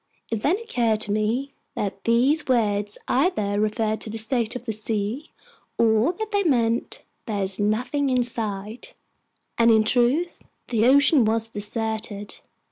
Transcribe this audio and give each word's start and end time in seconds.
It 0.31 0.41
then 0.41 0.57
occurred 0.57 0.99
to 1.01 1.11
me 1.11 1.53
that 1.75 2.05
these 2.05 2.47
words 2.47 2.97
either 3.07 3.59
referred 3.59 4.01
to 4.01 4.09
the 4.09 4.17
state 4.17 4.55
of 4.55 4.65
the 4.65 4.71
sea, 4.73 5.29
or 5.77 6.11
that 6.13 6.31
they 6.31 6.41
meant: 6.41 7.03
"There's 7.27 7.59
nothing 7.59 8.09
in 8.09 8.23
sight." 8.23 8.95
And 9.59 9.69
in 9.69 9.83
truth, 9.83 10.41
the 10.69 10.87
ocean 10.87 11.23
was 11.23 11.49
deserted. 11.49 12.39